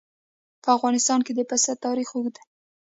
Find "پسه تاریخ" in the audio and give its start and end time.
1.49-2.07